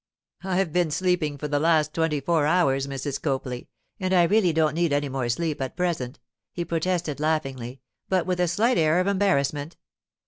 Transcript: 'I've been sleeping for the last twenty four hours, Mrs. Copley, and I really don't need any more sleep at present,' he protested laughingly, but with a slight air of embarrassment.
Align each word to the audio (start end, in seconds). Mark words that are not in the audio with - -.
'I've 0.43 0.73
been 0.73 0.89
sleeping 0.89 1.37
for 1.37 1.47
the 1.47 1.59
last 1.59 1.93
twenty 1.93 2.19
four 2.19 2.47
hours, 2.47 2.87
Mrs. 2.87 3.21
Copley, 3.21 3.69
and 3.99 4.15
I 4.15 4.23
really 4.23 4.51
don't 4.51 4.73
need 4.73 4.91
any 4.91 5.09
more 5.09 5.29
sleep 5.29 5.61
at 5.61 5.77
present,' 5.77 6.17
he 6.51 6.65
protested 6.65 7.19
laughingly, 7.19 7.81
but 8.09 8.25
with 8.25 8.39
a 8.39 8.47
slight 8.47 8.79
air 8.79 8.99
of 8.99 9.05
embarrassment. 9.05 9.77